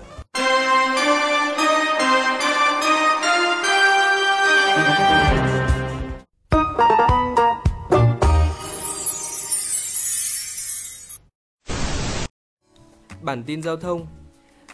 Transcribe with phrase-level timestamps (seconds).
[13.23, 14.07] Bản tin giao thông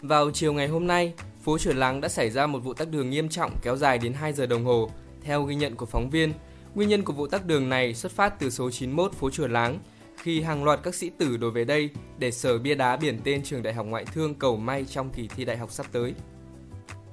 [0.03, 3.11] Vào chiều ngày hôm nay, phố chùa Láng đã xảy ra một vụ tắc đường
[3.11, 4.91] nghiêm trọng kéo dài đến 2 giờ đồng hồ.
[5.23, 6.33] Theo ghi nhận của phóng viên,
[6.75, 9.79] nguyên nhân của vụ tắc đường này xuất phát từ số 91 phố Chùa Láng,
[10.17, 13.43] khi hàng loạt các sĩ tử đổ về đây để sở bia đá biển tên
[13.43, 16.15] trường Đại học Ngoại thương cầu may trong kỳ thi đại học sắp tới.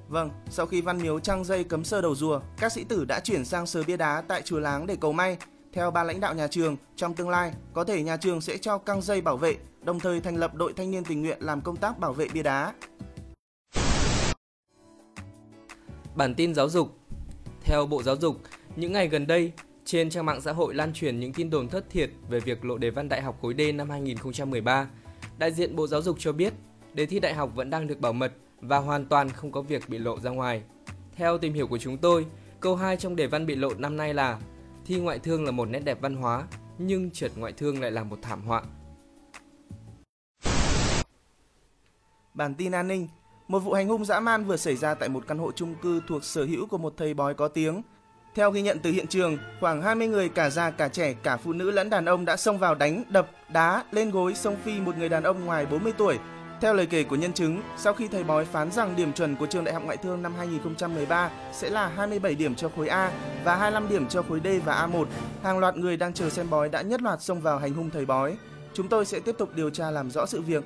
[0.07, 3.19] Vâng, sau khi Văn Miếu trăng dây cấm sơ đầu rùa, các sĩ tử đã
[3.19, 5.37] chuyển sang sờ bia đá tại chùa Láng để cầu may.
[5.73, 8.77] Theo ba lãnh đạo nhà trường, trong tương lai, có thể nhà trường sẽ cho
[8.77, 11.75] căng dây bảo vệ, đồng thời thành lập đội thanh niên tình nguyện làm công
[11.75, 12.73] tác bảo vệ bia đá.
[16.19, 16.97] Bản tin giáo dục
[17.61, 18.37] Theo Bộ Giáo dục,
[18.75, 19.51] những ngày gần đây,
[19.85, 22.77] trên trang mạng xã hội lan truyền những tin đồn thất thiệt về việc lộ
[22.77, 24.89] đề văn đại học khối D năm 2013.
[25.37, 26.53] Đại diện Bộ Giáo dục cho biết,
[26.93, 29.89] đề thi đại học vẫn đang được bảo mật và hoàn toàn không có việc
[29.89, 30.63] bị lộ ra ngoài.
[31.15, 32.25] Theo tìm hiểu của chúng tôi,
[32.59, 34.39] câu 2 trong đề văn bị lộ năm nay là
[34.85, 36.47] thi ngoại thương là một nét đẹp văn hóa,
[36.77, 38.63] nhưng trượt ngoại thương lại là một thảm họa.
[42.33, 43.07] Bản tin an ninh
[43.49, 46.01] một vụ hành hung dã man vừa xảy ra tại một căn hộ chung cư
[46.07, 47.81] thuộc sở hữu của một thầy bói có tiếng.
[48.35, 51.53] Theo ghi nhận từ hiện trường, khoảng 20 người cả già cả trẻ, cả phụ
[51.53, 54.97] nữ lẫn đàn ông đã xông vào đánh, đập, đá, lên gối, xông phi một
[54.97, 56.19] người đàn ông ngoài 40 tuổi.
[56.61, 59.45] Theo lời kể của nhân chứng, sau khi thầy bói phán rằng điểm chuẩn của
[59.45, 63.11] trường Đại học Ngoại thương năm 2013 sẽ là 27 điểm cho khối A
[63.43, 65.05] và 25 điểm cho khối D và A1,
[65.43, 68.05] hàng loạt người đang chờ xem bói đã nhất loạt xông vào hành hung thầy
[68.05, 68.37] bói.
[68.73, 70.63] Chúng tôi sẽ tiếp tục điều tra làm rõ sự việc.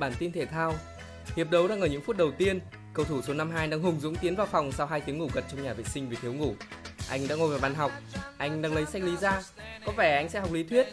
[0.00, 0.74] Bản tin thể thao
[1.36, 2.60] Hiệp đấu đang ở những phút đầu tiên,
[2.94, 5.44] cầu thủ số 52 đang hùng dũng tiến vào phòng sau 2 tiếng ngủ gật
[5.50, 6.54] trong nhà vệ sinh vì thiếu ngủ.
[7.08, 7.92] Anh đã ngồi vào bàn học,
[8.38, 9.42] anh đang lấy sách lý ra.
[9.86, 10.86] Có vẻ anh sẽ học lý thuyết.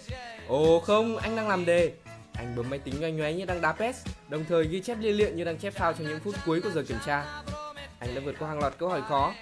[0.48, 1.92] Ồ không, anh đang làm đề.
[2.34, 5.18] Anh bấm máy tính nhoay nhoáy như đang đá PES, đồng thời ghi chép liên
[5.18, 7.42] luyện như đang chép phao trong những phút cuối của giờ kiểm tra.
[8.00, 9.34] Anh đã vượt qua hàng loạt câu hỏi khó.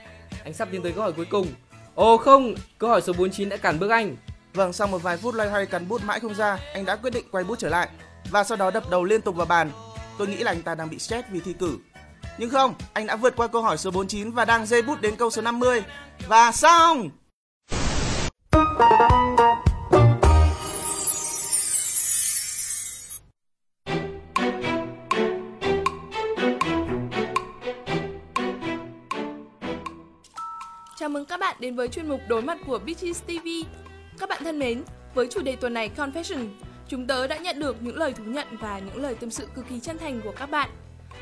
[0.43, 1.47] Anh sắp tiến tới câu hỏi cuối cùng.
[1.95, 4.15] Ồ không, câu hỏi số 49 đã cản bước anh.
[4.53, 7.13] Vâng, sau một vài phút loay hoay cắn bút mãi không ra, anh đã quyết
[7.13, 7.89] định quay bút trở lại
[8.31, 9.71] và sau đó đập đầu liên tục vào bàn.
[10.17, 11.77] Tôi nghĩ là anh ta đang bị stress vì thi cử.
[12.37, 15.15] Nhưng không, anh đã vượt qua câu hỏi số 49 và đang dây bút đến
[15.15, 15.83] câu số 50.
[16.27, 17.09] Và xong!
[30.97, 33.47] Chào mừng các bạn đến với chuyên mục đối mặt của Beaches TV.
[34.19, 34.83] Các bạn thân mến,
[35.13, 36.47] với chủ đề tuần này Confession,
[36.87, 39.65] chúng tớ đã nhận được những lời thú nhận và những lời tâm sự cực
[39.69, 40.69] kỳ chân thành của các bạn.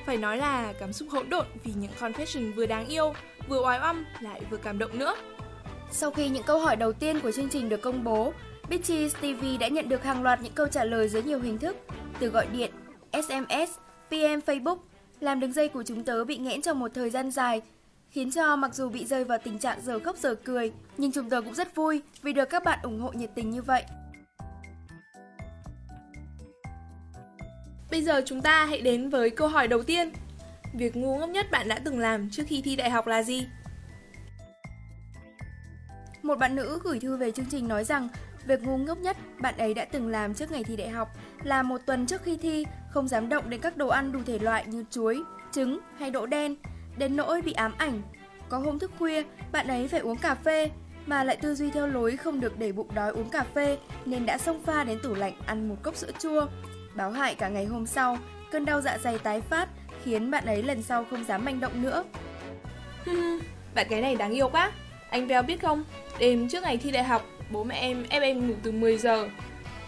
[0.05, 3.13] Phải nói là cảm xúc hỗn độn vì những confession vừa đáng yêu,
[3.47, 5.15] vừa oái oăm lại vừa cảm động nữa.
[5.91, 8.33] Sau khi những câu hỏi đầu tiên của chương trình được công bố,
[8.69, 11.77] Bitchy TV đã nhận được hàng loạt những câu trả lời dưới nhiều hình thức,
[12.19, 12.71] từ gọi điện,
[13.13, 13.71] SMS,
[14.09, 14.77] PM Facebook,
[15.19, 17.61] làm đường dây của chúng tớ bị nghẽn trong một thời gian dài,
[18.09, 21.29] khiến cho mặc dù bị rơi vào tình trạng giờ khóc giờ cười, nhưng chúng
[21.29, 23.83] tớ cũng rất vui vì được các bạn ủng hộ nhiệt tình như vậy.
[27.93, 30.11] Bây giờ chúng ta hãy đến với câu hỏi đầu tiên.
[30.73, 33.47] Việc ngu ngốc nhất bạn đã từng làm trước khi thi đại học là gì?
[36.23, 38.09] Một bạn nữ gửi thư về chương trình nói rằng
[38.45, 41.09] việc ngu ngốc nhất bạn ấy đã từng làm trước ngày thi đại học
[41.43, 44.39] là một tuần trước khi thi không dám động đến các đồ ăn đủ thể
[44.39, 46.55] loại như chuối, trứng hay đỗ đen,
[46.97, 48.01] đến nỗi bị ám ảnh.
[48.49, 50.71] Có hôm thức khuya, bạn ấy phải uống cà phê
[51.05, 54.25] mà lại tư duy theo lối không được để bụng đói uống cà phê nên
[54.25, 56.47] đã xông pha đến tủ lạnh ăn một cốc sữa chua.
[56.95, 58.17] Báo hại cả ngày hôm sau,
[58.51, 59.69] cơn đau dạ dày tái phát
[60.03, 62.03] khiến bạn ấy lần sau không dám manh động nữa.
[63.75, 64.71] bạn cái này đáng yêu quá.
[65.09, 65.83] Anh Bell biết không,
[66.19, 69.27] đêm trước ngày thi đại học, bố mẹ em ép em ngủ từ 10 giờ.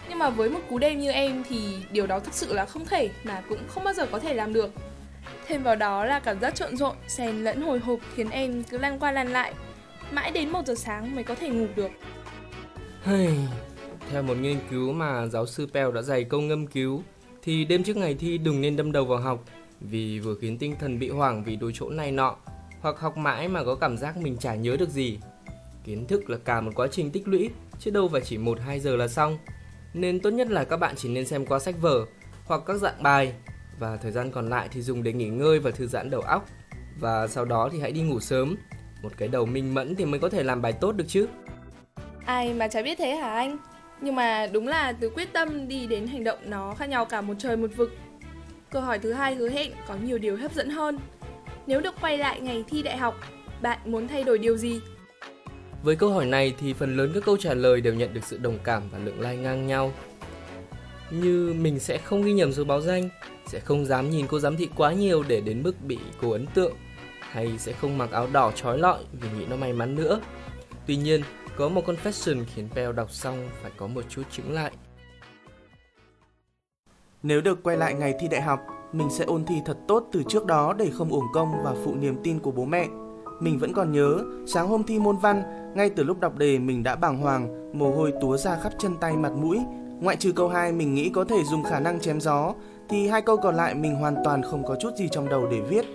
[0.09, 2.85] Nhưng mà với một cú đêm như em thì điều đó thực sự là không
[2.85, 4.71] thể mà cũng không bao giờ có thể làm được.
[5.47, 8.77] Thêm vào đó là cảm giác trộn rộn, xen lẫn hồi hộp khiến em cứ
[8.77, 9.53] lăn qua lăn lại.
[10.11, 11.91] mãi đến 1 giờ sáng mới có thể ngủ được.
[13.03, 13.37] Hey,
[14.11, 17.03] theo một nghiên cứu mà giáo sư Pell đã dày công ngâm cứu,
[17.41, 19.43] thì đêm trước ngày thi đừng nên đâm đầu vào học
[19.79, 22.35] vì vừa khiến tinh thần bị hoảng vì đối chỗ này nọ
[22.81, 25.19] hoặc học mãi mà có cảm giác mình chả nhớ được gì.
[25.83, 27.49] Kiến thức là cả một quá trình tích lũy
[27.79, 29.37] chứ đâu phải chỉ 1-2 giờ là xong.
[29.93, 32.05] Nên tốt nhất là các bạn chỉ nên xem qua sách vở
[32.45, 33.33] hoặc các dạng bài
[33.79, 36.45] và thời gian còn lại thì dùng để nghỉ ngơi và thư giãn đầu óc.
[36.99, 38.55] Và sau đó thì hãy đi ngủ sớm.
[39.03, 41.27] Một cái đầu minh mẫn thì mới có thể làm bài tốt được chứ.
[42.25, 43.57] Ai mà chả biết thế hả anh?
[44.01, 47.21] Nhưng mà đúng là từ quyết tâm đi đến hành động nó khác nhau cả
[47.21, 47.93] một trời một vực.
[48.69, 50.99] Câu hỏi thứ hai hứa hẹn có nhiều điều hấp dẫn hơn.
[51.67, 53.15] Nếu được quay lại ngày thi đại học,
[53.61, 54.79] bạn muốn thay đổi điều gì?
[55.83, 58.37] Với câu hỏi này thì phần lớn các câu trả lời đều nhận được sự
[58.37, 59.93] đồng cảm và lượng like ngang nhau.
[61.11, 63.09] Như mình sẽ không ghi nhầm số báo danh,
[63.47, 66.47] sẽ không dám nhìn cô giám thị quá nhiều để đến mức bị cô ấn
[66.47, 66.73] tượng,
[67.19, 70.21] hay sẽ không mặc áo đỏ trói lọi vì nghĩ nó may mắn nữa.
[70.87, 71.21] Tuy nhiên,
[71.57, 74.71] có một confession khiến Bell đọc xong phải có một chút chứng lại.
[77.23, 78.59] Nếu được quay lại ngày thi đại học,
[78.91, 81.95] mình sẽ ôn thi thật tốt từ trước đó để không uổng công và phụ
[81.95, 82.87] niềm tin của bố mẹ.
[83.39, 85.43] Mình vẫn còn nhớ, sáng hôm thi môn văn,
[85.75, 88.97] ngay từ lúc đọc đề mình đã bàng hoàng, mồ hôi túa ra khắp chân
[89.01, 89.59] tay mặt mũi.
[90.01, 92.53] Ngoại trừ câu 2 mình nghĩ có thể dùng khả năng chém gió,
[92.89, 95.61] thì hai câu còn lại mình hoàn toàn không có chút gì trong đầu để
[95.61, 95.85] viết.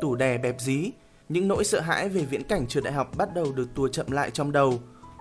[0.00, 0.90] Tủ đè bẹp dí,
[1.28, 4.10] những nỗi sợ hãi về viễn cảnh trường đại học bắt đầu được tua chậm
[4.10, 4.74] lại trong đầu.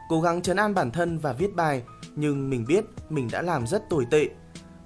[0.09, 1.83] Cố gắng chấn an bản thân và viết bài,
[2.15, 4.29] nhưng mình biết mình đã làm rất tồi tệ.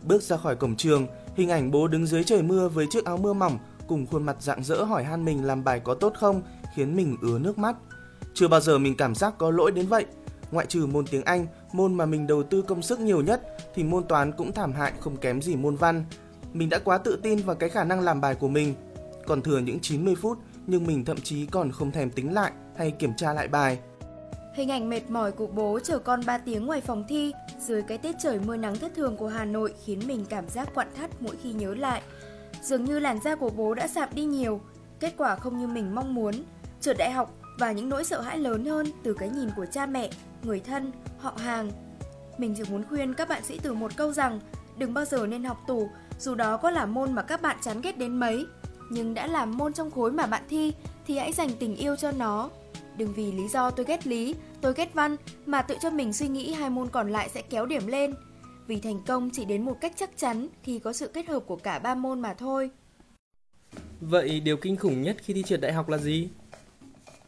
[0.03, 3.17] Bước ra khỏi cổng trường, hình ảnh bố đứng dưới trời mưa với chiếc áo
[3.17, 3.57] mưa mỏng
[3.87, 6.41] cùng khuôn mặt rạng rỡ hỏi han mình làm bài có tốt không
[6.75, 7.75] khiến mình ứa nước mắt.
[8.33, 10.05] Chưa bao giờ mình cảm giác có lỗi đến vậy.
[10.51, 13.41] Ngoại trừ môn tiếng Anh, môn mà mình đầu tư công sức nhiều nhất,
[13.75, 16.05] thì môn toán cũng thảm hại không kém gì môn văn.
[16.53, 18.75] Mình đã quá tự tin vào cái khả năng làm bài của mình.
[19.27, 20.37] Còn thừa những 90 phút,
[20.67, 23.79] nhưng mình thậm chí còn không thèm tính lại hay kiểm tra lại bài.
[24.59, 27.97] Hình ảnh mệt mỏi của bố chở con 3 tiếng ngoài phòng thi dưới cái
[27.97, 31.09] tiết trời mưa nắng thất thường của Hà Nội khiến mình cảm giác quặn thắt
[31.19, 32.01] mỗi khi nhớ lại.
[32.61, 34.61] Dường như làn da của bố đã sạm đi nhiều,
[34.99, 36.33] kết quả không như mình mong muốn.
[36.81, 39.85] Trượt đại học và những nỗi sợ hãi lớn hơn từ cái nhìn của cha
[39.85, 40.09] mẹ,
[40.43, 41.71] người thân, họ hàng.
[42.37, 44.39] Mình chỉ muốn khuyên các bạn sĩ tử một câu rằng
[44.77, 45.89] đừng bao giờ nên học tù,
[46.19, 48.45] dù đó có là môn mà các bạn chán ghét đến mấy.
[48.89, 50.73] Nhưng đã làm môn trong khối mà bạn thi
[51.07, 52.49] thì hãy dành tình yêu cho nó.
[52.99, 55.15] Đừng vì lý do tôi ghét lý, tôi ghét văn
[55.45, 58.13] mà tự cho mình suy nghĩ hai môn còn lại sẽ kéo điểm lên.
[58.67, 61.55] Vì thành công chỉ đến một cách chắc chắn khi có sự kết hợp của
[61.55, 62.69] cả ba môn mà thôi.
[64.01, 66.29] Vậy điều kinh khủng nhất khi thi trượt đại học là gì?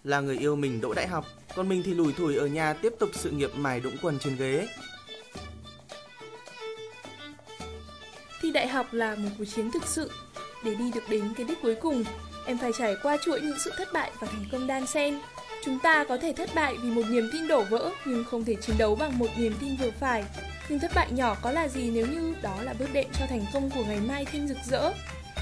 [0.03, 1.25] Là người yêu mình đỗ đại học,
[1.55, 4.35] còn mình thì lủi thủi ở nhà tiếp tục sự nghiệp mài đũng quần trên
[4.35, 4.67] ghế.
[8.41, 10.11] Thi đại học là một cuộc chiến thực sự.
[10.63, 12.03] Để đi được đến cái đích cuối cùng,
[12.45, 15.19] em phải trải qua chuỗi những sự thất bại và thành công đan xen.
[15.65, 18.55] Chúng ta có thể thất bại vì một niềm tin đổ vỡ nhưng không thể
[18.55, 20.23] chiến đấu bằng một niềm tin vừa phải.
[20.69, 23.45] Nhưng thất bại nhỏ có là gì nếu như đó là bước đệm cho thành
[23.53, 24.91] công của ngày mai thêm rực rỡ.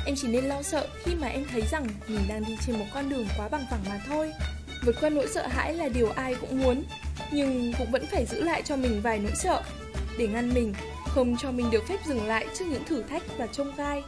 [0.06, 2.86] Em chỉ nên lo sợ khi mà em thấy rằng mình đang đi trên một
[2.94, 4.32] con đường quá bằng phẳng mà thôi.
[4.86, 6.84] Vượt qua nỗi sợ hãi là điều ai cũng muốn,
[7.32, 9.64] nhưng cũng vẫn phải giữ lại cho mình vài nỗi sợ
[10.18, 10.74] để ngăn mình,
[11.06, 14.04] không cho mình được phép dừng lại trước những thử thách và trông gai.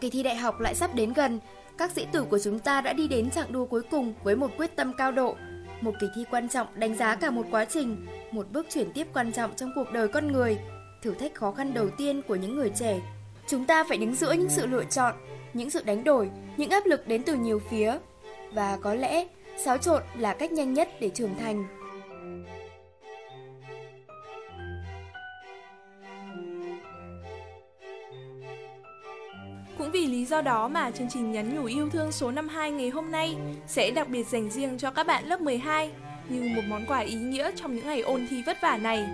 [0.00, 1.40] Kỳ thi đại học lại sắp đến gần.
[1.78, 4.50] Các sĩ tử của chúng ta đã đi đến chặng đua cuối cùng với một
[4.56, 5.36] quyết tâm cao độ.
[5.80, 9.06] Một kỳ thi quan trọng đánh giá cả một quá trình, một bước chuyển tiếp
[9.14, 10.58] quan trọng trong cuộc đời con người.
[11.02, 13.00] Thử thách khó khăn đầu tiên của những người trẻ.
[13.46, 15.14] Chúng ta phải đứng giữa những sự lựa chọn,
[15.54, 17.98] những sự đánh đổi, những áp lực đến từ nhiều phía.
[18.52, 19.26] Và có lẽ,
[19.64, 21.79] xáo trộn là cách nhanh nhất để trưởng thành.
[29.80, 32.90] Cũng vì lý do đó mà chương trình nhắn nhủ yêu thương số 52 ngày
[32.90, 35.90] hôm nay sẽ đặc biệt dành riêng cho các bạn lớp 12
[36.28, 39.08] như một món quà ý nghĩa trong những ngày ôn thi vất vả này.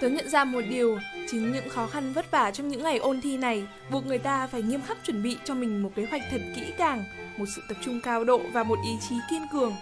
[0.00, 0.98] Tớ nhận ra một điều,
[1.30, 4.46] chính những khó khăn vất vả trong những ngày ôn thi này buộc người ta
[4.46, 7.04] phải nghiêm khắc chuẩn bị cho mình một kế hoạch thật kỹ càng,
[7.36, 9.72] một sự tập trung cao độ và một ý chí kiên cường.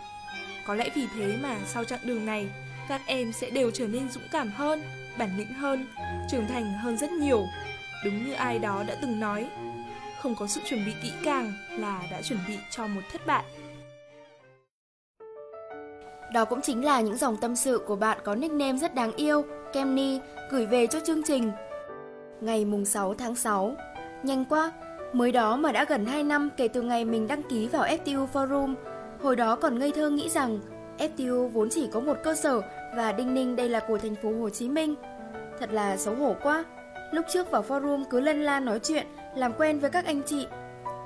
[0.67, 2.47] Có lẽ vì thế mà sau chặng đường này,
[2.89, 4.83] các em sẽ đều trở nên dũng cảm hơn,
[5.19, 5.87] bản lĩnh hơn,
[6.31, 7.47] trưởng thành hơn rất nhiều.
[8.05, 9.47] Đúng như ai đó đã từng nói,
[10.23, 13.45] không có sự chuẩn bị kỹ càng là đã chuẩn bị cho một thất bại.
[16.33, 19.45] Đó cũng chính là những dòng tâm sự của bạn có nickname rất đáng yêu,
[19.73, 20.21] Kemny,
[20.51, 21.51] gửi về cho chương trình.
[22.41, 23.75] Ngày mùng 6 tháng 6.
[24.23, 24.73] Nhanh quá,
[25.13, 28.27] mới đó mà đã gần 2 năm kể từ ngày mình đăng ký vào FTU
[28.33, 28.75] Forum.
[29.23, 30.61] Hồi đó còn ngây thơ nghĩ rằng
[30.99, 32.61] FTU vốn chỉ có một cơ sở
[32.97, 34.95] và đinh ninh đây là của thành phố Hồ Chí Minh.
[35.61, 36.65] Thật là xấu hổ quá.
[37.13, 40.47] Lúc trước vào forum cứ lân la nói chuyện, làm quen với các anh chị.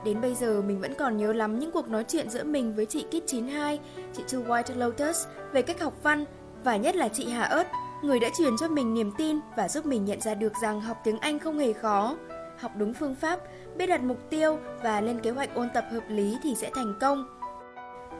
[0.05, 2.87] Đến bây giờ mình vẫn còn nhớ lắm những cuộc nói chuyện giữa mình với
[2.87, 3.81] chị Kit 92,
[4.13, 6.25] chị Two White Lotus về cách học văn
[6.65, 7.67] và nhất là chị Hà ớt,
[8.03, 11.01] người đã truyền cho mình niềm tin và giúp mình nhận ra được rằng học
[11.05, 12.17] tiếng Anh không hề khó.
[12.59, 13.41] Học đúng phương pháp,
[13.77, 16.95] biết đặt mục tiêu và lên kế hoạch ôn tập hợp lý thì sẽ thành
[17.01, 17.39] công.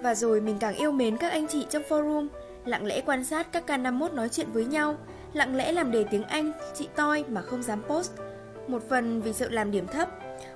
[0.03, 2.29] Và rồi mình càng yêu mến các anh chị trong forum,
[2.65, 4.97] lặng lẽ quan sát các K51 nói chuyện với nhau,
[5.33, 8.13] lặng lẽ làm đề tiếng Anh chị toi mà không dám post.
[8.73, 10.09] Một phần vì sự làm điểm thấp,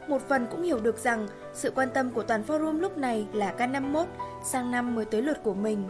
[0.09, 3.55] một phần cũng hiểu được rằng sự quan tâm của toàn forum lúc này là
[3.59, 4.07] K51,
[4.45, 5.89] sang năm mới tới lượt của mình.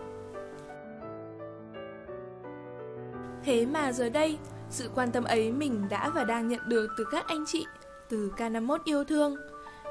[3.44, 4.38] Thế mà giờ đây,
[4.70, 7.66] sự quan tâm ấy mình đã và đang nhận được từ các anh chị,
[8.08, 9.36] từ K51 yêu thương.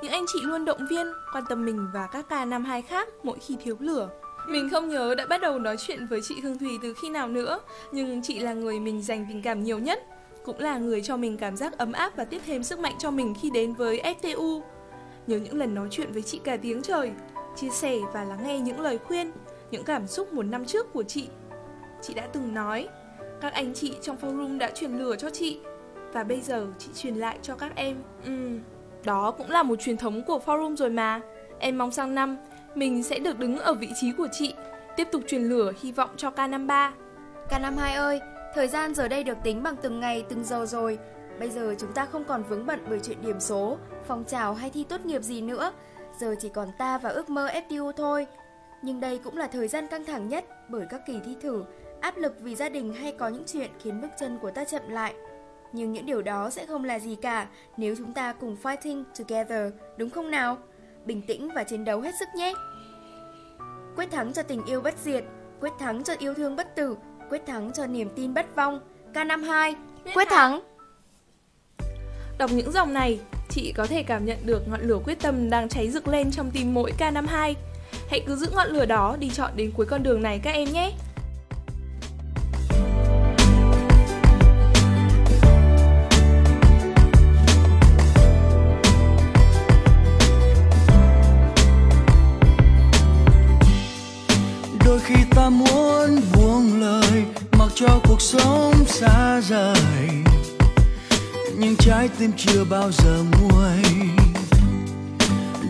[0.01, 3.57] Những anh chị luôn động viên, quan tâm mình và các K52 khác mỗi khi
[3.63, 4.09] thiếu lửa.
[4.47, 7.27] Mình không nhớ đã bắt đầu nói chuyện với chị Hương Thùy từ khi nào
[7.27, 7.59] nữa,
[7.91, 9.99] nhưng chị là người mình dành tình cảm nhiều nhất,
[10.45, 13.11] cũng là người cho mình cảm giác ấm áp và tiếp thêm sức mạnh cho
[13.11, 14.61] mình khi đến với FTU.
[15.27, 17.11] Nhớ những lần nói chuyện với chị cả tiếng trời,
[17.55, 19.31] chia sẻ và lắng nghe những lời khuyên,
[19.71, 21.27] những cảm xúc một năm trước của chị.
[22.01, 22.87] Chị đã từng nói,
[23.41, 25.59] các anh chị trong forum đã truyền lửa cho chị,
[26.13, 27.97] và bây giờ chị truyền lại cho các em.
[28.27, 28.59] Uhm,
[29.03, 31.21] đó cũng là một truyền thống của forum rồi mà.
[31.59, 32.37] Em mong sang năm
[32.75, 34.53] mình sẽ được đứng ở vị trí của chị,
[34.97, 36.91] tiếp tục truyền lửa hy vọng cho K53.
[37.49, 38.19] K52 ơi,
[38.55, 40.99] thời gian giờ đây được tính bằng từng ngày, từng giờ rồi.
[41.39, 44.69] Bây giờ chúng ta không còn vướng bận bởi chuyện điểm số, phong trào hay
[44.69, 45.73] thi tốt nghiệp gì nữa.
[46.19, 48.27] Giờ chỉ còn ta và ước mơ FTU thôi.
[48.81, 51.63] Nhưng đây cũng là thời gian căng thẳng nhất bởi các kỳ thi thử,
[52.01, 54.89] áp lực vì gia đình hay có những chuyện khiến bước chân của ta chậm
[54.89, 55.13] lại.
[55.71, 57.47] Nhưng những điều đó sẽ không là gì cả
[57.77, 60.57] nếu chúng ta cùng fighting together, đúng không nào?
[61.05, 62.53] bình tĩnh và chiến đấu hết sức nhé.
[63.95, 65.23] Quyết thắng cho tình yêu bất diệt,
[65.61, 66.97] quyết thắng cho yêu thương bất tử,
[67.29, 68.79] quyết thắng cho niềm tin bất vong.
[69.13, 69.73] K52,
[70.13, 70.61] quyết thắng!
[72.37, 75.69] Đọc những dòng này, chị có thể cảm nhận được ngọn lửa quyết tâm đang
[75.69, 77.53] cháy rực lên trong tim mỗi K52.
[78.09, 80.67] Hãy cứ giữ ngọn lửa đó đi chọn đến cuối con đường này các em
[80.73, 80.91] nhé!
[95.05, 97.04] khi ta muốn buông lời
[97.75, 100.09] cho cuộc sống xa rời.
[101.57, 103.83] Nhưng trái tim chưa bao giờ nguôi.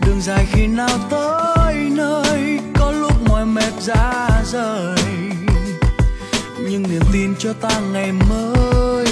[0.06, 4.96] Đường dài khi nào tới nơi, có lúc mỏi mệt ra rời.
[6.58, 9.06] Nhưng niềm tin cho ta ngày mới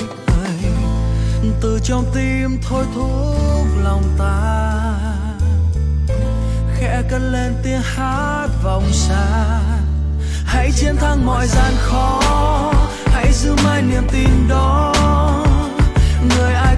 [1.61, 4.73] từ trong tim thôi thúc lòng ta.
[6.77, 9.74] Khẽ cất lên tiếng hát vòng xa
[10.55, 12.21] hãy chiến thắng mọi gian khó.
[13.07, 14.95] Hãy giữ mãi niềm tin đó.
[16.29, 16.77] Người ai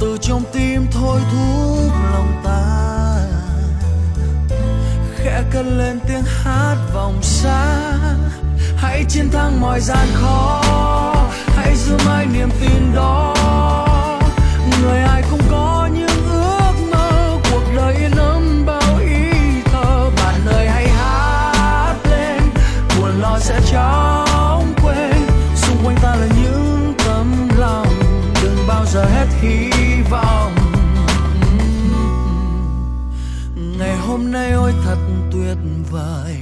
[0.00, 3.16] từ trong tim thôi thúc lòng ta.
[5.16, 7.92] Khẽ cất lên tiếng hát vòng xa.
[8.76, 10.62] Hãy chiến thắng mọi gian khó.
[11.56, 13.34] Hãy giữ mãi niềm tin đó.
[14.82, 17.38] Người ai cũng có những ước mơ.
[17.50, 19.30] Cuộc đời yên ấm bao ý
[19.64, 20.10] thơ.
[20.16, 22.42] Bạn ơi, hãy hát lên.
[22.98, 25.26] Buồn lo sẽ chóng quên.
[25.56, 27.88] Xung quanh ta là những tấm lòng.
[28.42, 29.79] Đừng bao giờ hết hy
[34.30, 34.96] hôm nay ôi, thật
[35.32, 35.56] tuyệt
[35.90, 36.36] vời.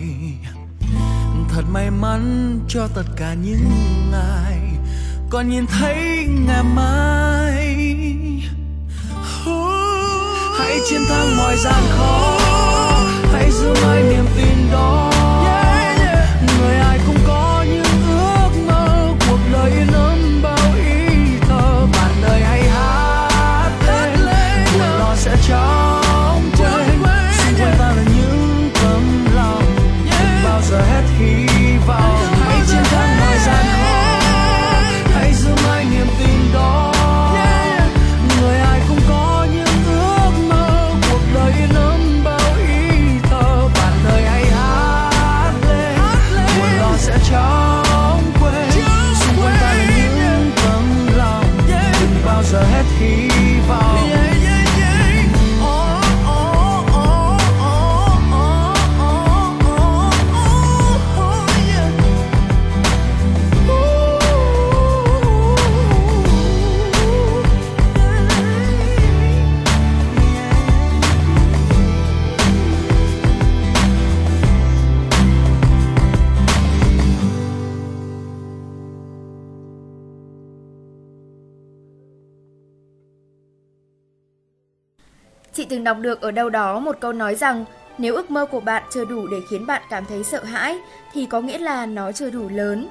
[1.49, 3.71] Thật may mắn cho tất cả những
[4.13, 4.61] ai
[5.31, 7.77] còn nhìn thấy ngày mai.
[10.59, 12.39] Hãy chiến thắng mọi gian khó.
[13.33, 15.18] Hãy giữ mãi niềm tin đó.
[85.79, 87.65] Từng đọc được ở đâu đó một câu nói rằng
[87.99, 90.79] nếu ước mơ của bạn chưa đủ để khiến bạn cảm thấy sợ hãi
[91.13, 92.89] thì có nghĩa là nó chưa đủ lớn.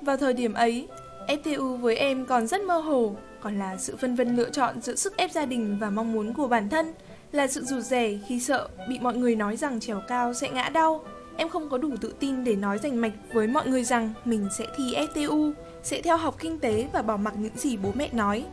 [0.00, 0.88] Vào thời điểm ấy,
[1.26, 4.94] FTU với em còn rất mơ hồ, còn là sự phân vân lựa chọn giữa
[4.94, 6.92] sức ép gia đình và mong muốn của bản thân,
[7.32, 10.68] là sự rụt rè khi sợ bị mọi người nói rằng trèo cao sẽ ngã
[10.68, 11.04] đau.
[11.36, 14.48] Em không có đủ tự tin để nói rành mạch với mọi người rằng mình
[14.58, 15.52] sẽ thi FTU,
[15.84, 18.44] sẽ theo học kinh tế và bỏ mặc những gì bố mẹ nói.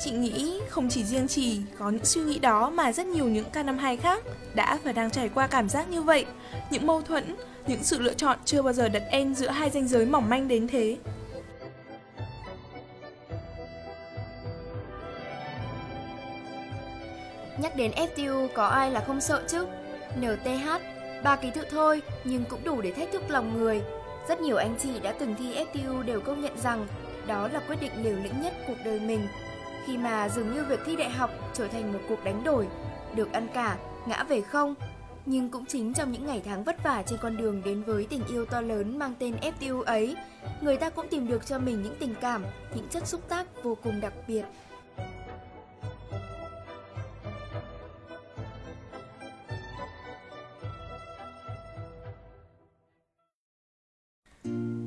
[0.00, 3.50] Chị nghĩ không chỉ riêng chị có những suy nghĩ đó mà rất nhiều những
[3.52, 6.26] ca năm hai khác đã và đang trải qua cảm giác như vậy.
[6.70, 9.88] Những mâu thuẫn, những sự lựa chọn chưa bao giờ đặt end giữa hai ranh
[9.88, 10.96] giới mỏng manh đến thế.
[17.58, 19.66] Nhắc đến FTU có ai là không sợ chứ?
[20.20, 20.68] NTH,
[21.24, 23.82] ba ký tự thôi nhưng cũng đủ để thách thức lòng người.
[24.28, 26.86] Rất nhiều anh chị đã từng thi FTU đều công nhận rằng
[27.26, 29.28] đó là quyết định liều lĩnh nhất cuộc đời mình.
[29.86, 32.66] Khi mà dường như việc thi đại học trở thành một cuộc đánh đổi,
[33.14, 34.74] được ăn cả, ngã về không.
[35.26, 38.22] Nhưng cũng chính trong những ngày tháng vất vả trên con đường đến với tình
[38.28, 40.16] yêu to lớn mang tên FTU ấy,
[40.60, 43.76] người ta cũng tìm được cho mình những tình cảm, những chất xúc tác vô
[43.82, 44.44] cùng đặc biệt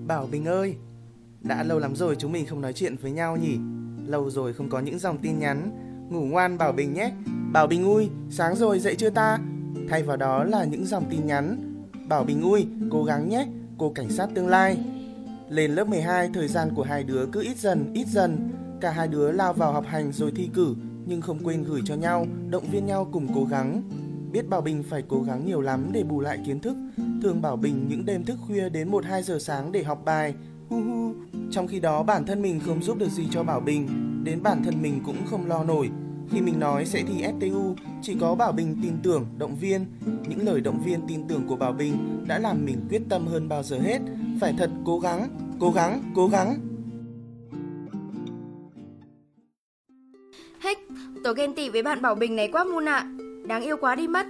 [0.07, 0.75] Bảo Bình ơi,
[1.41, 3.57] đã lâu lắm rồi chúng mình không nói chuyện với nhau nhỉ?
[4.07, 5.71] Lâu rồi không có những dòng tin nhắn.
[6.09, 7.11] Ngủ ngoan Bảo Bình nhé.
[7.51, 9.39] Bảo Bình ui, sáng rồi dậy chưa ta?
[9.89, 11.73] Thay vào đó là những dòng tin nhắn.
[12.09, 14.77] Bảo Bình ui, cố gắng nhé, cô cảnh sát tương lai.
[15.49, 18.49] Lên lớp 12, thời gian của hai đứa cứ ít dần, ít dần.
[18.81, 21.95] Cả hai đứa lao vào học hành rồi thi cử, nhưng không quên gửi cho
[21.95, 23.83] nhau, động viên nhau cùng cố gắng.
[24.35, 26.77] Biết Bảo Bình phải cố gắng nhiều lắm để bù lại kiến thức.
[27.21, 30.35] Thường Bảo Bình những đêm thức khuya đến 1-2 giờ sáng để học bài.
[30.69, 31.13] Hu hu.
[31.51, 33.87] Trong khi đó bản thân mình không giúp được gì cho Bảo Bình,
[34.23, 35.89] đến bản thân mình cũng không lo nổi.
[36.31, 39.85] Khi mình nói sẽ thi FTU, chỉ có Bảo Bình tin tưởng, động viên.
[40.29, 43.49] Những lời động viên tin tưởng của Bảo Bình đã làm mình quyết tâm hơn
[43.49, 43.99] bao giờ hết.
[44.41, 46.57] Phải thật cố gắng, cố gắng, cố gắng.
[50.63, 50.77] Hích,
[51.23, 53.07] tớ ghen tị với bạn Bảo Bình này quá muôn ạ.
[53.47, 54.25] Đáng yêu quá đi mất.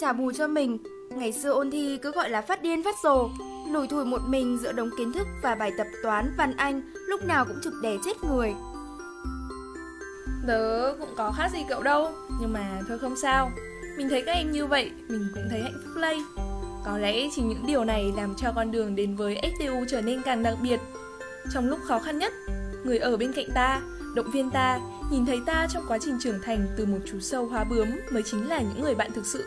[0.00, 0.78] Trả bù cho mình,
[1.10, 3.28] ngày xưa ôn thi cứ gọi là phát điên phát rồ.
[3.72, 7.26] Lủi thủi một mình giữa đống kiến thức và bài tập toán văn anh lúc
[7.26, 8.54] nào cũng trực đè chết người.
[10.46, 13.50] Tớ cũng có khác gì cậu đâu Nhưng mà thôi không sao
[13.96, 16.22] Mình thấy các em như vậy Mình cũng thấy hạnh phúc lây
[16.84, 20.22] Có lẽ chỉ những điều này làm cho con đường đến với FTU trở nên
[20.22, 20.80] càng đặc biệt
[21.52, 22.32] Trong lúc khó khăn nhất
[22.86, 23.80] người ở bên cạnh ta,
[24.14, 27.46] động viên ta, nhìn thấy ta trong quá trình trưởng thành từ một chú sâu
[27.46, 29.44] hóa bướm mới chính là những người bạn thực sự.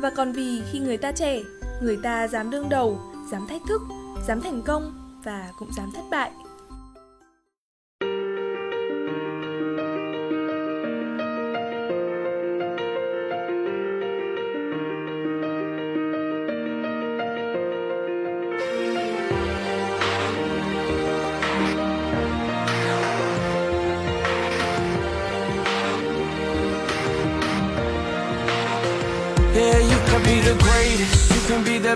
[0.00, 1.42] Và còn vì khi người ta trẻ,
[1.82, 3.82] người ta dám đương đầu, dám thách thức,
[4.28, 4.92] dám thành công
[5.24, 6.30] và cũng dám thất bại.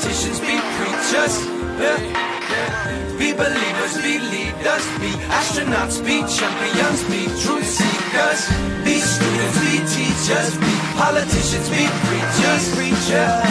[0.00, 1.34] politicians, be preachers.
[3.18, 8.48] Be believers, be leaders, be astronauts, be champions, be truth seekers.
[8.82, 13.44] Be students, be teachers, be politicians, be preachers, preachers.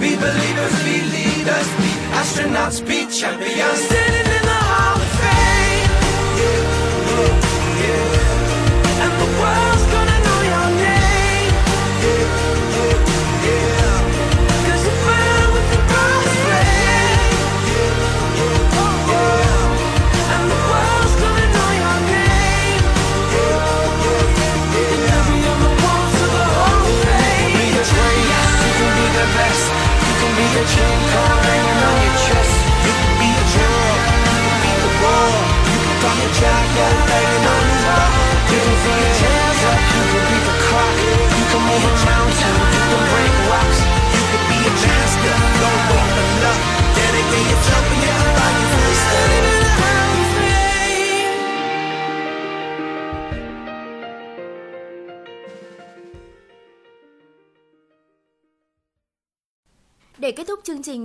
[0.00, 3.78] Be believers, be leaders, be astronauts, be champions.
[3.78, 5.08] Standing in the Hall of
[7.44, 7.51] Fame.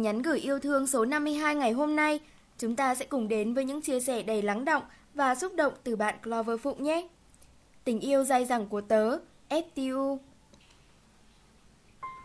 [0.08, 2.20] Nhắn gửi yêu thương số 52 ngày hôm nay,
[2.58, 5.74] chúng ta sẽ cùng đến với những chia sẻ đầy lắng động và xúc động
[5.84, 7.08] từ bạn Clover Phụng nhé.
[7.84, 9.18] Tình yêu dai dẳng của tớ,
[9.50, 10.18] FTU.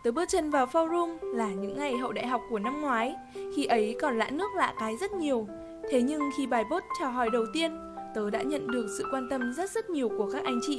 [0.04, 3.14] Tớ bước chân vào forum là những ngày hậu đại học của năm ngoái,
[3.56, 5.46] khi ấy còn lạ nước lạ cái rất nhiều.
[5.90, 7.78] Thế nhưng khi bài post chào hỏi đầu tiên,
[8.14, 10.78] tớ đã nhận được sự quan tâm rất rất nhiều của các anh chị.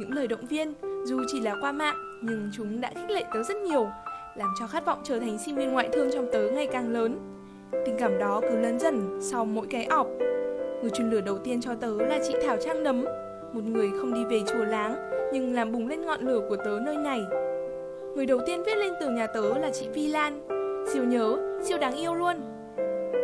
[0.00, 0.74] Những lời động viên,
[1.04, 3.90] dù chỉ là qua mạng, nhưng chúng đã khích lệ tớ rất nhiều,
[4.36, 7.18] làm cho khát vọng trở thành sinh viên ngoại thương trong tớ ngày càng lớn.
[7.84, 10.06] Tình cảm đó cứ lớn dần sau mỗi cái ọp.
[10.82, 13.04] Người truyền lửa đầu tiên cho tớ là chị Thảo Trang Nấm,
[13.52, 14.96] một người không đi về chùa láng,
[15.32, 17.20] nhưng làm bùng lên ngọn lửa của tớ nơi này.
[18.16, 20.40] Người đầu tiên viết lên tường nhà tớ là chị Vi Lan
[20.92, 22.36] Siêu nhớ, siêu đáng yêu luôn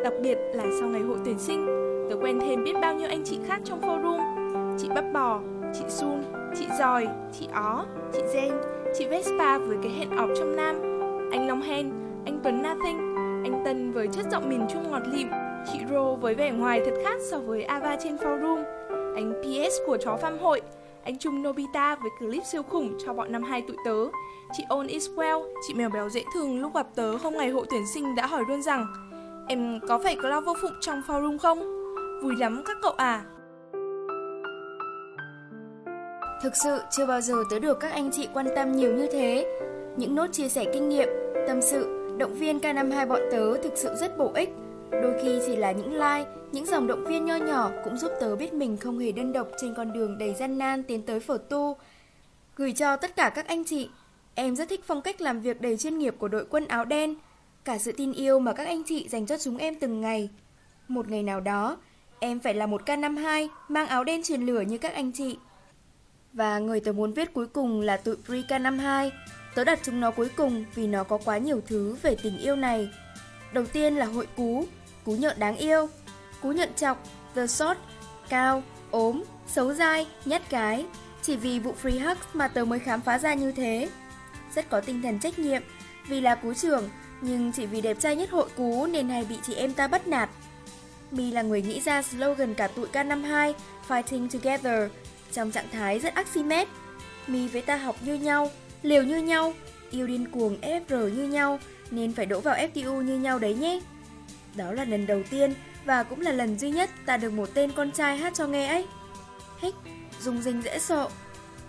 [0.04, 1.66] Đặc biệt là sau ngày hội tuyển sinh
[2.10, 4.18] Tớ quen thêm biết bao nhiêu anh chị khác trong forum
[4.78, 5.40] Chị Bắp Bò,
[5.74, 6.22] chị Sun,
[6.58, 8.52] chị Giòi, chị Ó, chị Zen,
[8.98, 10.87] Chị Vespa với cái hẹn ọp trong Nam
[11.30, 11.90] anh Long Hen,
[12.24, 13.14] anh Tuấn Nothing
[13.44, 15.28] Anh Tân với chất giọng miền Trung ngọt lịm
[15.72, 18.64] Chị Ro với vẻ ngoài thật khác so với Ava trên forum
[19.14, 20.60] Anh PS của chó pham hội
[21.04, 23.96] Anh Trung Nobita với clip siêu khủng cho bọn năm hai tụi tớ
[24.52, 27.66] Chị On is well, chị mèo béo dễ thương lúc gặp tớ hôm ngày hội
[27.70, 28.86] tuyển sinh đã hỏi luôn rằng
[29.48, 31.58] Em có phải Cloud vô phụng trong forum không?
[32.22, 33.24] Vui lắm các cậu à
[36.42, 39.46] Thực sự chưa bao giờ tớ được các anh chị quan tâm nhiều như thế.
[39.98, 41.08] Những nốt chia sẻ kinh nghiệm,
[41.48, 44.48] tâm sự, động viên K52 bọn tớ thực sự rất bổ ích.
[44.90, 48.36] Đôi khi chỉ là những like, những dòng động viên nho nhỏ cũng giúp tớ
[48.36, 51.38] biết mình không hề đơn độc trên con đường đầy gian nan tiến tới phở
[51.48, 51.76] tu.
[52.56, 53.88] Gửi cho tất cả các anh chị,
[54.34, 57.14] em rất thích phong cách làm việc đầy chuyên nghiệp của đội quân áo đen,
[57.64, 60.28] cả sự tin yêu mà các anh chị dành cho chúng em từng ngày.
[60.88, 61.76] Một ngày nào đó,
[62.20, 65.38] em phải là một K52 mang áo đen truyền lửa như các anh chị.
[66.32, 69.10] Và người tớ muốn viết cuối cùng là tụi Pre K52.
[69.54, 72.56] Tớ đặt chúng nó cuối cùng vì nó có quá nhiều thứ về tình yêu
[72.56, 72.88] này.
[73.52, 74.66] Đầu tiên là hội cú,
[75.04, 75.88] cú nhợn đáng yêu,
[76.42, 77.78] cú nhợn chọc, the short,
[78.28, 80.86] cao, ốm, xấu dai, nhát gái.
[81.22, 83.88] Chỉ vì vụ free hugs mà tớ mới khám phá ra như thế.
[84.54, 85.62] Rất có tinh thần trách nhiệm,
[86.08, 86.88] vì là cú trưởng,
[87.20, 90.08] nhưng chỉ vì đẹp trai nhất hội cú nên hay bị chị em ta bắt
[90.08, 90.30] nạt.
[91.10, 93.52] Mi là người nghĩ ra slogan cả tụi K52
[93.88, 94.90] Fighting Together
[95.32, 96.68] trong trạng thái rất Archimedes.
[97.26, 98.50] Mi với ta học như nhau,
[98.82, 99.54] liều như nhau,
[99.90, 101.58] yêu điên cuồng FR như nhau
[101.90, 103.80] nên phải đổ vào FTU như nhau đấy nhé.
[104.54, 107.72] Đó là lần đầu tiên và cũng là lần duy nhất ta được một tên
[107.72, 108.86] con trai hát cho nghe ấy.
[109.60, 109.74] Hích,
[110.20, 111.08] dùng dinh dễ sợ.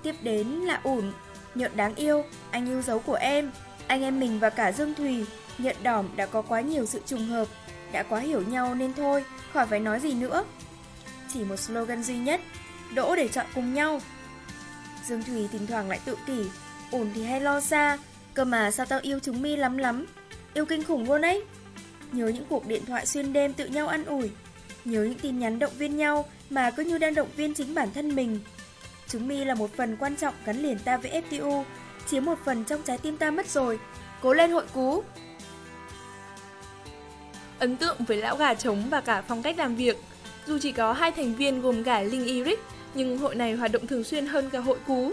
[0.04, 1.12] Tiếp đến là ủn,
[1.56, 3.52] nhợn đáng yêu, anh yêu dấu của em.
[3.88, 5.26] Anh em mình và cả Dương Thùy,
[5.58, 7.48] nhận đỏm đã có quá nhiều sự trùng hợp,
[7.92, 10.44] đã quá hiểu nhau nên thôi, khỏi phải nói gì nữa.
[11.34, 12.42] Chỉ một slogan duy nhất,
[12.94, 14.02] đỗ để chọn cùng nhau.
[15.06, 16.46] Dương Thùy thỉnh thoảng lại tự kỷ,
[16.92, 17.98] ổn thì hay lo xa,
[18.34, 20.06] cơ mà sao tao yêu chúng mi lắm lắm,
[20.54, 21.44] yêu kinh khủng luôn ấy.
[22.12, 24.30] Nhớ những cuộc điện thoại xuyên đêm tự nhau ăn ủi,
[24.86, 27.90] nhớ những tin nhắn động viên nhau mà cứ như đang động viên chính bản
[27.94, 28.40] thân mình.
[29.08, 31.64] Chúng mi là một phần quan trọng gắn liền ta với FTU,
[32.08, 33.80] chiếm một phần trong trái tim ta mất rồi.
[34.22, 35.04] Cố lên hội cú!
[37.60, 39.98] Ấn tượng với lão gà trống và cả phong cách làm việc.
[40.48, 42.60] Dù chỉ có hai thành viên gồm cả Linh Eric,
[42.94, 45.12] nhưng hội này hoạt động thường xuyên hơn cả hội cú.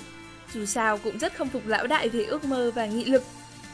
[0.53, 3.23] Dù sao cũng rất khâm phục lão đại về ước mơ và nghị lực.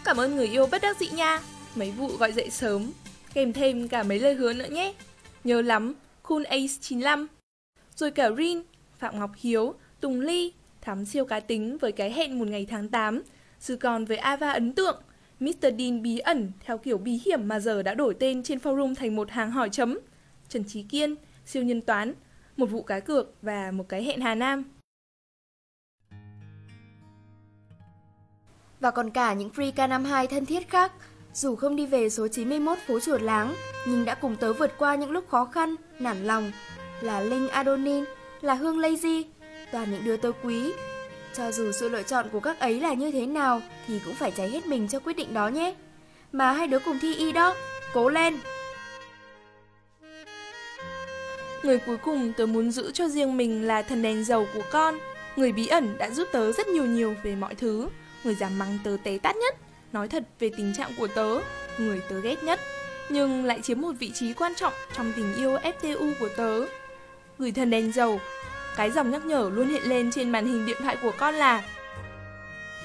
[0.05, 1.41] Cảm ơn người yêu bất đắc dĩ nha.
[1.75, 2.93] Mấy vụ gọi dậy sớm,
[3.35, 4.95] kèm thêm cả mấy lời hứa nữa nhé.
[5.45, 7.27] Nhớ lắm, Cool Ace 95.
[7.97, 8.63] Rồi cả Rin,
[8.99, 12.89] Phạm Ngọc Hiếu, Tùng Ly, Thắm siêu cá tính với cái hẹn một ngày tháng
[12.89, 13.23] 8.
[13.59, 15.03] Sư còn với Ava ấn tượng,
[15.41, 15.67] Mr.
[15.79, 19.17] Dean bí ẩn theo kiểu bí hiểm mà giờ đã đổi tên trên forum thành
[19.17, 19.99] một hàng hỏi chấm.
[20.49, 21.15] Trần Trí Kiên,
[21.47, 22.15] siêu nhân toán,
[22.57, 24.65] một vụ cá cược và một cái hẹn Hà Nam.
[28.83, 30.93] Và còn cả những Free K52 thân thiết khác,
[31.35, 33.55] dù không đi về số 91 phố chuột láng,
[33.87, 36.53] nhưng đã cùng tớ vượt qua những lúc khó khăn, nản lòng,
[37.01, 38.05] là Linh Adonin,
[38.41, 39.25] là Hương Lazy,
[39.73, 40.73] toàn những đứa tớ quý.
[41.35, 44.31] Cho dù sự lựa chọn của các ấy là như thế nào thì cũng phải
[44.31, 45.75] cháy hết mình cho quyết định đó nhé.
[46.33, 47.55] Mà hai đứa cùng thi y đó,
[47.95, 48.39] cố lên!
[51.63, 54.99] Người cuối cùng tớ muốn giữ cho riêng mình là thần đèn dầu của con.
[55.37, 57.89] Người bí ẩn đã giúp tớ rất nhiều nhiều về mọi thứ.
[58.25, 59.57] Người dám mắng tớ té tát nhất,
[59.93, 61.39] nói thật về tình trạng của tớ,
[61.79, 62.61] người tớ ghét nhất.
[63.09, 66.61] Nhưng lại chiếm một vị trí quan trọng trong tình yêu FTU của tớ.
[67.39, 68.21] Gửi thần đèn dầu,
[68.77, 71.63] cái dòng nhắc nhở luôn hiện lên trên màn hình điện thoại của con là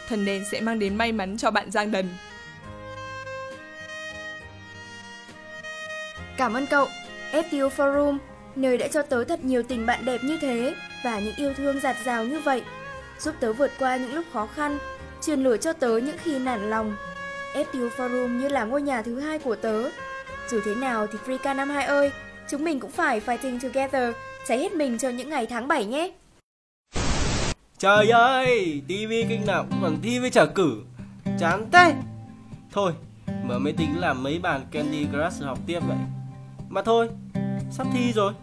[0.09, 2.09] Thần đèn sẽ mang đến may mắn cho bạn Giang Đần.
[6.37, 6.87] Cảm ơn cậu,
[7.31, 8.17] FTU Forum,
[8.55, 11.79] nơi đã cho tớ thật nhiều tình bạn đẹp như thế và những yêu thương
[11.79, 12.63] giạt rào như vậy,
[13.19, 14.77] giúp tớ vượt qua những lúc khó khăn,
[15.27, 16.95] truyền lửa cho tớ những khi nản lòng.
[17.53, 19.89] FTU Forum như là ngôi nhà thứ hai của tớ.
[20.49, 22.11] Dù thế nào thì Freeka 52 ơi,
[22.49, 24.15] chúng mình cũng phải fighting together,
[24.47, 26.11] cháy hết mình cho những ngày tháng 7 nhé.
[27.77, 30.81] Trời ơi, tivi kênh nào cũng thi với trả cử.
[31.39, 31.95] Chán thế.
[32.71, 32.93] Thôi,
[33.43, 35.97] mở máy tính làm mấy bàn Candy Crush học tiếp vậy.
[36.69, 37.09] Mà thôi,
[37.71, 38.33] sắp thi rồi.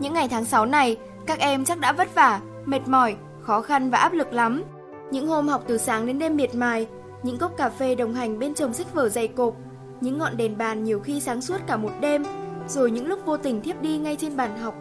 [0.00, 0.96] Những ngày tháng 6 này,
[1.26, 4.62] các em chắc đã vất vả, mệt mỏi, khó khăn và áp lực lắm.
[5.10, 6.86] Những hôm học từ sáng đến đêm miệt mài,
[7.22, 9.54] những cốc cà phê đồng hành bên chồng sách vở dày cộp,
[10.00, 12.24] những ngọn đèn bàn nhiều khi sáng suốt cả một đêm,
[12.68, 14.74] rồi những lúc vô tình thiếp đi ngay trên bàn học.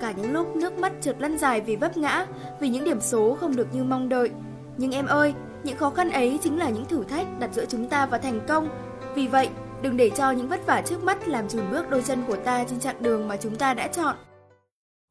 [0.00, 2.26] Cả những lúc nước mắt trượt lăn dài vì vấp ngã,
[2.60, 4.30] vì những điểm số không được như mong đợi.
[4.76, 7.88] Nhưng em ơi, những khó khăn ấy chính là những thử thách đặt giữa chúng
[7.88, 8.68] ta và thành công.
[9.14, 9.48] Vì vậy,
[9.82, 12.64] đừng để cho những vất vả trước mắt làm chùn bước đôi chân của ta
[12.64, 14.16] trên chặng đường mà chúng ta đã chọn.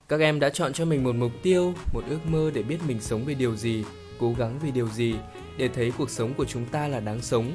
[0.08, 3.02] Các em đã chọn cho mình một mục tiêu, một ước mơ để biết mình
[3.02, 3.86] sống vì điều gì,
[4.20, 5.16] cố gắng vì điều gì,
[5.58, 7.52] để thấy cuộc sống của chúng ta là đáng sống.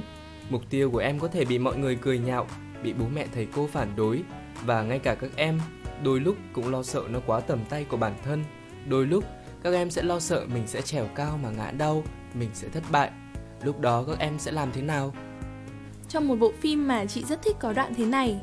[0.50, 2.46] Mục tiêu của em có thể bị mọi người cười nhạo,
[2.82, 4.22] bị bố mẹ thầy cô phản đối
[4.64, 5.60] và ngay cả các em
[6.02, 8.44] đôi lúc cũng lo sợ nó quá tầm tay của bản thân.
[8.88, 9.24] Đôi lúc
[9.62, 12.82] các em sẽ lo sợ mình sẽ trèo cao mà ngã đau, mình sẽ thất
[12.90, 13.10] bại.
[13.62, 15.12] Lúc đó các em sẽ làm thế nào?
[16.08, 18.40] Trong một bộ phim mà chị rất thích có đoạn thế này.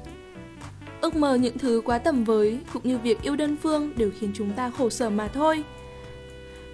[1.01, 4.31] Ước mơ những thứ quá tầm với cũng như việc yêu đơn phương đều khiến
[4.33, 5.63] chúng ta khổ sở mà thôi.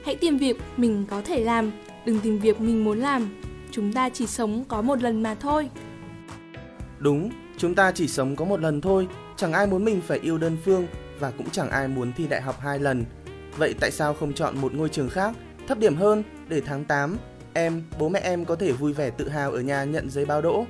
[0.06, 1.71] Hãy tìm việc mình có thể làm,
[2.06, 3.30] đừng tìm việc mình muốn làm.
[3.71, 5.69] Chúng ta chỉ sống có một lần mà thôi.
[6.99, 10.38] Đúng, chúng ta chỉ sống có một lần thôi, chẳng ai muốn mình phải yêu
[10.38, 10.88] đơn phương
[11.20, 13.05] và cũng chẳng ai muốn thi đại học hai lần.
[13.57, 15.36] Vậy tại sao không chọn một ngôi trường khác,
[15.68, 17.18] thấp điểm hơn để tháng 8
[17.54, 20.41] em, bố mẹ em có thể vui vẻ tự hào ở nhà nhận giấy báo
[20.41, 20.66] đỗ?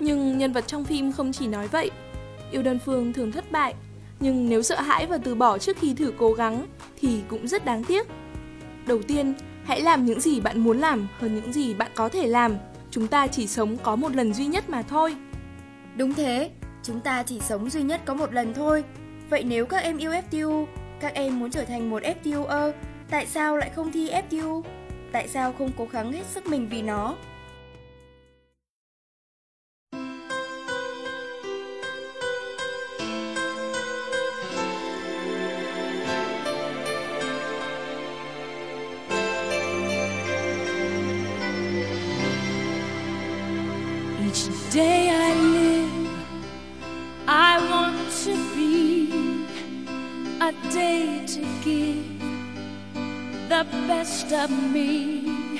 [0.00, 1.90] Nhưng nhân vật trong phim không chỉ nói vậy.
[2.50, 3.74] Yêu đơn phương thường thất bại,
[4.20, 6.66] nhưng nếu sợ hãi và từ bỏ trước khi thử cố gắng
[7.00, 8.06] thì cũng rất đáng tiếc.
[8.86, 12.26] Đầu tiên, hãy làm những gì bạn muốn làm hơn những gì bạn có thể
[12.26, 12.56] làm.
[12.90, 15.16] Chúng ta chỉ sống có một lần duy nhất mà thôi.
[15.96, 16.50] Đúng thế,
[16.82, 18.84] chúng ta chỉ sống duy nhất có một lần thôi.
[19.30, 20.66] Vậy nếu các em yêu FTU,
[21.00, 22.72] các em muốn trở thành một FTUer,
[23.10, 24.62] tại sao lại không thi FTU?
[25.12, 27.16] Tại sao không cố gắng hết sức mình vì nó?
[44.22, 46.10] Each day I live,
[47.26, 49.10] I want to be
[50.40, 52.19] a day to give
[53.50, 55.58] the best of me.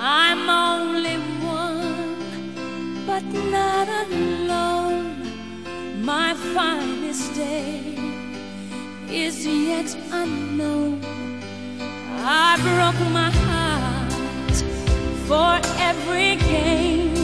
[0.00, 3.22] I'm only one, but
[3.54, 5.22] not alone.
[6.04, 7.94] My finest day
[9.08, 11.00] is yet unknown.
[12.44, 14.56] I broke my heart
[15.28, 15.52] for
[15.88, 17.14] every gain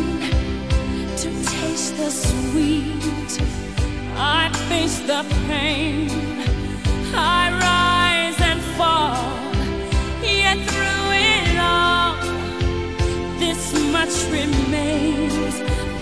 [1.22, 3.32] to taste the sweet.
[4.16, 6.10] I face the pain.
[7.12, 7.93] I rise.
[10.54, 12.14] Through it all,
[13.40, 15.93] this much remains.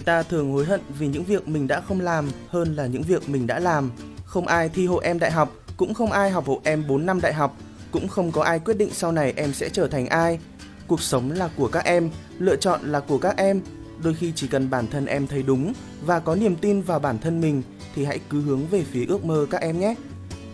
[0.00, 3.02] Người ta thường hối hận vì những việc mình đã không làm hơn là những
[3.02, 3.90] việc mình đã làm.
[4.24, 7.20] Không ai thi hộ em đại học, cũng không ai học hộ em 4 năm
[7.20, 7.56] đại học,
[7.90, 10.38] cũng không có ai quyết định sau này em sẽ trở thành ai.
[10.86, 13.60] Cuộc sống là của các em, lựa chọn là của các em.
[14.02, 15.72] Đôi khi chỉ cần bản thân em thấy đúng
[16.06, 17.62] và có niềm tin vào bản thân mình
[17.94, 19.94] thì hãy cứ hướng về phía ước mơ các em nhé.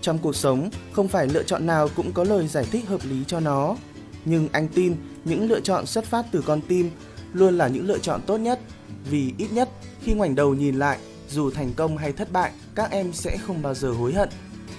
[0.01, 3.25] Trong cuộc sống, không phải lựa chọn nào cũng có lời giải thích hợp lý
[3.27, 3.77] cho nó.
[4.25, 6.91] Nhưng anh tin những lựa chọn xuất phát từ con tim
[7.33, 8.61] luôn là những lựa chọn tốt nhất.
[9.11, 9.69] Vì ít nhất
[10.03, 10.99] khi ngoảnh đầu nhìn lại,
[11.31, 14.29] dù thành công hay thất bại, các em sẽ không bao giờ hối hận.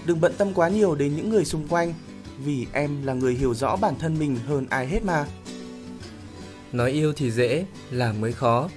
[0.05, 1.93] Đừng bận tâm quá nhiều đến những người xung quanh,
[2.45, 5.25] vì em là người hiểu rõ bản thân mình hơn ai hết mà.
[6.71, 8.69] Nói yêu thì dễ, làm mới khó.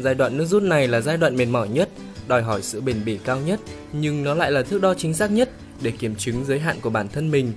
[0.00, 1.88] Giai đoạn nước rút này là giai đoạn mệt mỏi nhất,
[2.28, 3.60] đòi hỏi sự bền bỉ cao nhất,
[3.92, 5.50] nhưng nó lại là thước đo chính xác nhất
[5.82, 7.52] để kiểm chứng giới hạn của bản thân mình.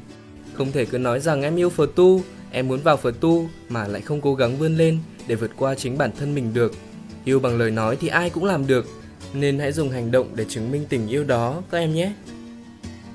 [0.54, 2.22] Không thể cứ nói rằng em yêu phật tu,
[2.52, 5.76] em muốn vào phật tu mà lại không cố gắng vươn lên để vượt qua
[5.76, 6.74] chính bản thân mình được.
[7.26, 8.86] Yêu bằng lời nói thì ai cũng làm được,
[9.34, 12.12] nên hãy dùng hành động để chứng minh tình yêu đó các em nhé.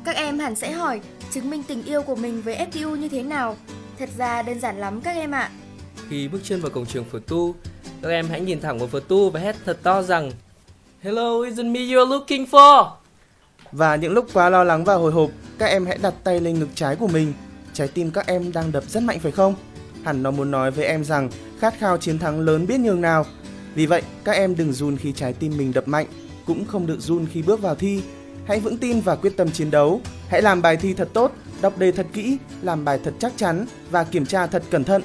[0.05, 1.01] Các em hẳn sẽ hỏi
[1.31, 3.57] chứng minh tình yêu của mình với FTU như thế nào?
[3.99, 5.51] Thật ra đơn giản lắm các em ạ.
[6.09, 7.55] Khi bước chân vào cổng trường phở tu,
[8.03, 10.31] các em hãy nhìn thẳng vào phở tu và hét thật to rằng
[11.03, 12.91] Hello, isn't me you're looking for?
[13.73, 16.59] Và những lúc quá lo lắng và hồi hộp, các em hãy đặt tay lên
[16.59, 17.33] ngực trái của mình.
[17.73, 19.55] Trái tim các em đang đập rất mạnh phải không?
[20.05, 23.27] Hẳn nó muốn nói với em rằng khát khao chiến thắng lớn biết nhường nào.
[23.77, 26.07] Vì vậy, các em đừng run khi trái tim mình đập mạnh,
[26.47, 28.03] cũng không được run khi bước vào thi.
[28.47, 30.01] Hãy vững tin và quyết tâm chiến đấu.
[30.29, 33.67] Hãy làm bài thi thật tốt, đọc đề thật kỹ, làm bài thật chắc chắn
[33.91, 35.03] và kiểm tra thật cẩn thận.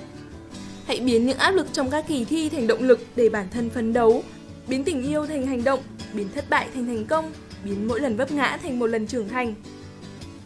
[0.85, 3.69] Hãy biến những áp lực trong các kỳ thi thành động lực để bản thân
[3.69, 4.23] phấn đấu,
[4.67, 5.79] biến tình yêu thành hành động,
[6.13, 7.31] biến thất bại thành thành công,
[7.63, 9.53] biến mỗi lần vấp ngã thành một lần trưởng thành.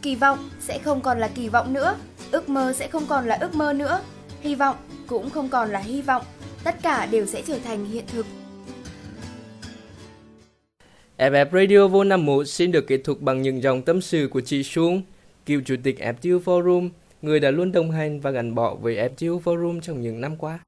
[0.01, 1.95] Kỳ vọng sẽ không còn là kỳ vọng nữa,
[2.31, 4.01] ước mơ sẽ không còn là ước mơ nữa,
[4.41, 4.75] hy vọng
[5.07, 6.25] cũng không còn là hy vọng,
[6.65, 8.25] tất cả đều sẽ trở thành hiện thực.
[11.17, 14.63] FF Radio vô 51 xin được kết thúc bằng những dòng tâm sự của chị
[14.63, 15.01] Xuân,
[15.45, 16.89] cựu chủ tịch FTU Forum,
[17.21, 20.59] người đã luôn đồng hành và gắn bó với FTU Forum trong những năm qua.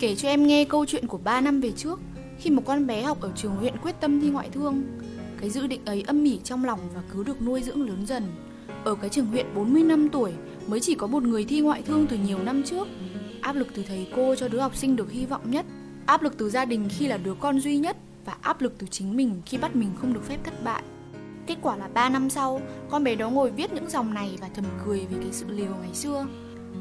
[0.00, 2.00] Kể cho em nghe câu chuyện của 3 năm về trước,
[2.38, 4.82] khi một con bé học ở trường huyện quyết tâm thi ngoại thương.
[5.40, 8.22] Cái dự định ấy âm mỉ trong lòng và cứ được nuôi dưỡng lớn dần.
[8.84, 10.32] Ở cái trường huyện 40 năm tuổi
[10.66, 12.88] mới chỉ có một người thi ngoại thương từ nhiều năm trước.
[13.42, 15.66] Áp lực từ thầy cô cho đứa học sinh được hy vọng nhất,
[16.06, 18.86] áp lực từ gia đình khi là đứa con duy nhất và áp lực từ
[18.90, 20.82] chính mình khi bắt mình không được phép thất bại.
[21.46, 24.48] Kết quả là 3 năm sau, con bé đó ngồi viết những dòng này và
[24.54, 26.26] thầm cười về cái sự liều ngày xưa.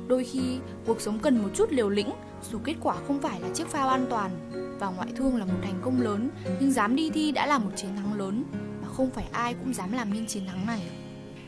[0.07, 2.09] Đôi khi, cuộc sống cần một chút liều lĩnh,
[2.51, 4.31] dù kết quả không phải là chiếc phao an toàn.
[4.79, 7.71] Và ngoại thương là một thành công lớn, nhưng dám đi thi đã là một
[7.75, 8.43] chiến thắng lớn,
[8.81, 10.81] mà không phải ai cũng dám làm nên chiến thắng này.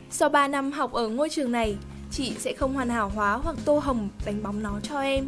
[0.10, 1.78] Sau 3 năm học ở ngôi trường này,
[2.16, 5.28] chị sẽ không hoàn hảo hóa hoặc tô hồng đánh bóng nó cho em.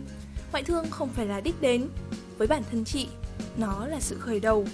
[0.51, 1.87] Ngoại thương không phải là đích đến.
[2.37, 3.07] Với bản thân chị,
[3.57, 4.65] nó là sự khởi đầu.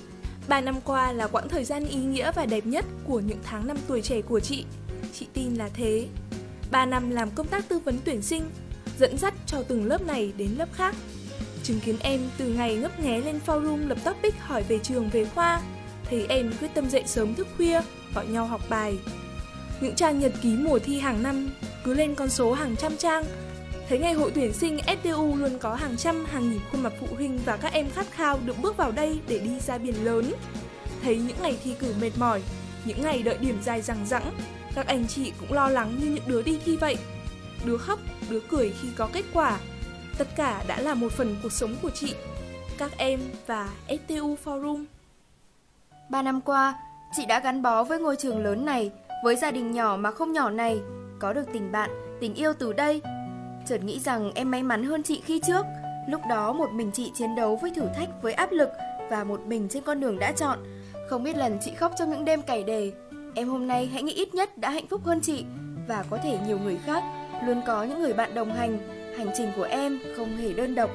[0.47, 3.67] 3 năm qua là quãng thời gian ý nghĩa và đẹp nhất của những tháng
[3.67, 4.65] năm tuổi trẻ của chị.
[5.13, 6.07] Chị tin là thế.
[6.71, 8.43] 3 năm làm công tác tư vấn tuyển sinh,
[8.99, 10.95] dẫn dắt cho từng lớp này đến lớp khác.
[11.63, 15.25] Chứng kiến em từ ngày ngấp nghé lên forum lập topic hỏi về trường về
[15.25, 15.61] khoa,
[16.09, 17.81] thấy em quyết tâm dậy sớm thức khuya,
[18.15, 18.97] gọi nhau học bài.
[19.81, 21.49] Những trang nhật ký mùa thi hàng năm
[21.83, 23.23] cứ lên con số hàng trăm trang,
[23.91, 27.07] Thấy ngày hội tuyển sinh STU luôn có hàng trăm, hàng nghìn khuôn mặt phụ
[27.15, 30.33] huynh và các em khát khao được bước vào đây để đi ra biển lớn.
[31.03, 32.41] Thấy những ngày thi cử mệt mỏi,
[32.85, 34.31] những ngày đợi điểm dài rằng rẵng,
[34.75, 36.97] các anh chị cũng lo lắng như những đứa đi thi vậy.
[37.65, 39.59] Đứa khóc, đứa cười khi có kết quả.
[40.17, 42.13] Tất cả đã là một phần cuộc sống của chị,
[42.77, 44.85] các em và STU Forum.
[46.09, 46.75] Ba năm qua,
[47.17, 48.91] chị đã gắn bó với ngôi trường lớn này,
[49.23, 50.81] với gia đình nhỏ mà không nhỏ này,
[51.21, 53.01] có được tình bạn, tình yêu từ đây.
[53.65, 55.65] Chợt nghĩ rằng em may mắn hơn chị khi trước.
[56.07, 58.69] Lúc đó một mình chị chiến đấu với thử thách với áp lực
[59.09, 60.59] Và một mình trên con đường đã chọn.
[61.09, 62.91] Không biết lần chị khóc trong những đêm cày đề
[63.35, 65.45] Em hôm nay hãy nghĩ ít nhất đã hạnh phúc hơn chị
[65.87, 67.03] Và có thể nhiều người khác
[67.45, 68.77] Luôn có những người bạn đồng hành.
[69.17, 70.91] Hành trình của em không hề đơn độc.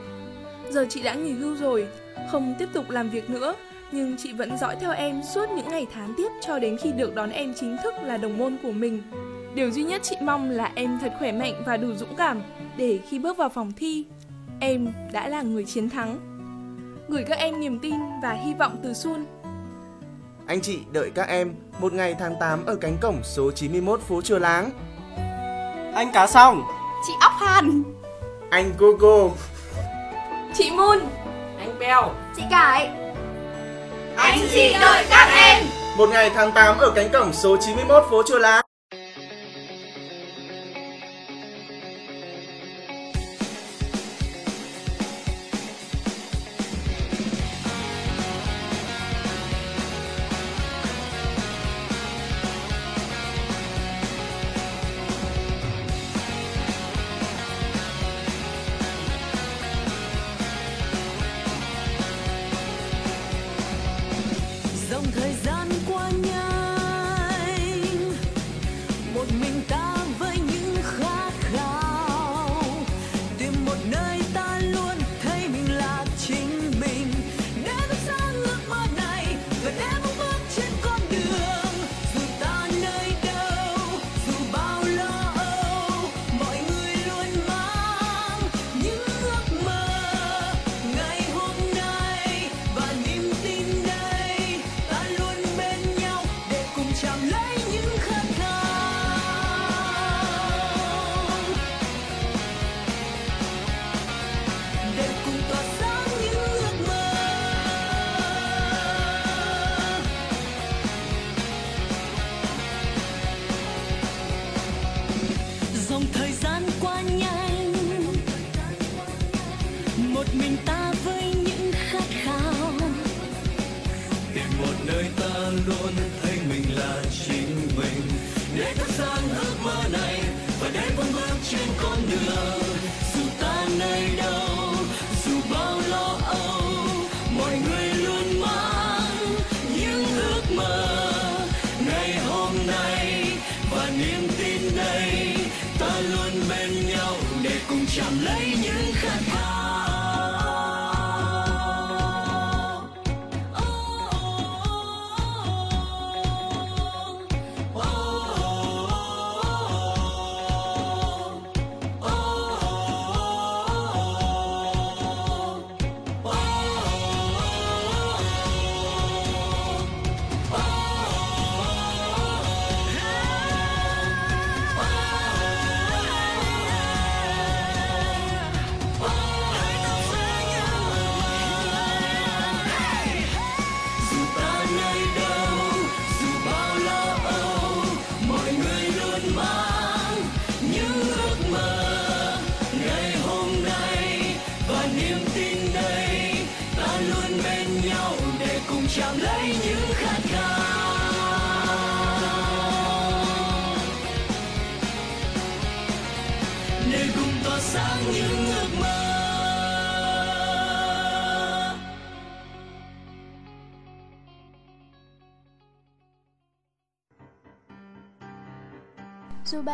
[0.71, 1.89] Giờ chị đã nghỉ hưu rồi
[2.31, 3.55] Không tiếp tục làm việc nữa
[3.93, 7.15] Nhưng chị vẫn dõi theo em suốt những ngày tháng tiếp Cho đến khi được
[7.15, 9.03] đón em chính thức là đồng môn của mình.
[9.57, 12.43] Điều duy nhất chị mong là em thật khỏe mạnh và đủ dũng cảm
[12.77, 14.07] để khi bước vào phòng thi,
[14.61, 16.19] em đã là người chiến thắng.
[17.09, 19.27] Gửi các em niềm tin và hy vọng từ Sun.
[20.47, 24.23] Anh chị đợi các em một ngày tháng 8 ở cánh cổng số 91 phố
[24.23, 24.71] Chùa Láng.
[25.95, 26.63] Anh Cá Xong
[27.07, 27.83] Chị Ốc Hàn
[28.51, 29.31] Anh Coco
[30.55, 30.99] Chị Moon
[31.59, 32.91] Anh Beo Chị Cải
[34.17, 35.65] Anh chị đợi các em
[35.99, 38.66] Một ngày tháng 8 ở cánh cổng số 91 phố Chùa Láng.